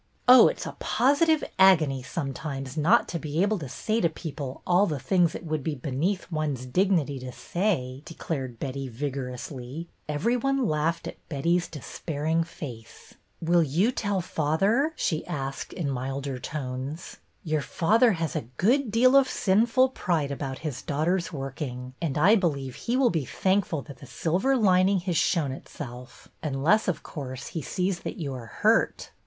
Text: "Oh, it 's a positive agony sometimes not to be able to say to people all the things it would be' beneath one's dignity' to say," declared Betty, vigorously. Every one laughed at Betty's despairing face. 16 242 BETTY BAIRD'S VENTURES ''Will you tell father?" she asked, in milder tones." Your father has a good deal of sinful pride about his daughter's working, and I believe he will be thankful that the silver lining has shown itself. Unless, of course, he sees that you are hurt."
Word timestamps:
"Oh, 0.27 0.47
it 0.47 0.59
's 0.59 0.65
a 0.65 0.75
positive 0.79 1.43
agony 1.59 2.01
sometimes 2.01 2.75
not 2.75 3.07
to 3.09 3.19
be 3.19 3.43
able 3.43 3.59
to 3.59 3.69
say 3.69 4.01
to 4.01 4.09
people 4.09 4.63
all 4.65 4.87
the 4.87 4.97
things 4.97 5.35
it 5.35 5.45
would 5.45 5.63
be' 5.63 5.75
beneath 5.75 6.31
one's 6.31 6.65
dignity' 6.65 7.19
to 7.19 7.31
say," 7.31 8.01
declared 8.03 8.57
Betty, 8.57 8.87
vigorously. 8.87 9.89
Every 10.09 10.35
one 10.35 10.67
laughed 10.67 11.07
at 11.07 11.17
Betty's 11.29 11.67
despairing 11.67 12.43
face. 12.43 13.13
16 13.41 13.45
242 13.45 13.45
BETTY 13.45 13.47
BAIRD'S 13.53 13.73
VENTURES 13.75 13.77
''Will 13.77 13.77
you 13.77 13.91
tell 13.91 14.21
father?" 14.89 14.93
she 14.95 15.27
asked, 15.27 15.71
in 15.73 15.87
milder 15.91 16.39
tones." 16.39 17.17
Your 17.43 17.61
father 17.61 18.13
has 18.13 18.35
a 18.35 18.47
good 18.57 18.89
deal 18.89 19.15
of 19.15 19.29
sinful 19.29 19.89
pride 19.89 20.31
about 20.31 20.57
his 20.65 20.81
daughter's 20.81 21.31
working, 21.31 21.93
and 22.01 22.17
I 22.17 22.35
believe 22.35 22.73
he 22.73 22.97
will 22.97 23.11
be 23.11 23.25
thankful 23.25 23.83
that 23.83 23.97
the 23.99 24.07
silver 24.07 24.57
lining 24.57 25.01
has 25.01 25.15
shown 25.17 25.51
itself. 25.51 26.27
Unless, 26.41 26.87
of 26.87 27.03
course, 27.03 27.49
he 27.49 27.61
sees 27.61 27.99
that 27.99 28.17
you 28.17 28.33
are 28.33 28.47
hurt." 28.47 29.11